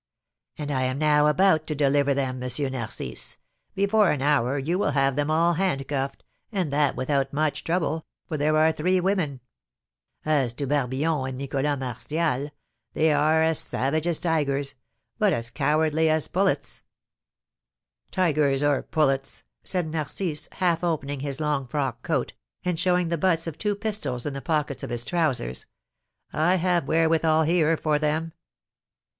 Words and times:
"And 0.57 0.71
I 0.71 0.81
am 0.85 0.97
now 0.97 1.27
about 1.27 1.67
to 1.67 1.75
deliver 1.75 2.15
them, 2.15 2.41
M. 2.41 2.71
Narcisse; 2.71 3.37
before 3.75 4.09
an 4.09 4.23
hour 4.23 4.57
you 4.57 4.79
will 4.79 4.93
have 4.93 5.15
them 5.15 5.29
all 5.29 5.53
handcuffed, 5.53 6.23
and 6.51 6.73
that 6.73 6.95
without 6.95 7.31
much 7.31 7.63
trouble, 7.63 8.07
for 8.27 8.35
there 8.35 8.57
are 8.57 8.71
three 8.71 8.99
women. 8.99 9.41
As 10.25 10.55
to 10.55 10.65
Barbillon 10.65 11.29
and 11.29 11.37
Nicholas 11.37 11.79
Martial, 11.79 12.49
they 12.93 13.13
are 13.13 13.43
as 13.43 13.59
savage 13.59 14.07
as 14.07 14.17
tigers, 14.17 14.73
but 15.19 15.33
as 15.33 15.51
cowardly 15.51 16.09
as 16.09 16.27
pullets." 16.27 16.81
"Tigers 18.09 18.63
or 18.63 18.81
pullets," 18.81 19.43
said 19.63 19.85
Narcisse, 19.85 20.49
half 20.53 20.83
opening 20.83 21.19
his 21.19 21.39
long 21.39 21.67
frock 21.67 22.01
coat, 22.01 22.33
and 22.65 22.79
showing 22.79 23.09
the 23.09 23.19
butts 23.19 23.45
of 23.45 23.59
two 23.59 23.75
pistols 23.75 24.25
in 24.25 24.33
the 24.33 24.41
pockets 24.41 24.81
of 24.81 24.89
his 24.89 25.05
trousers, 25.05 25.67
"I 26.33 26.55
have 26.55 26.87
wherewithal 26.87 27.43
here 27.43 27.77
for 27.77 27.99
them." 27.99 28.33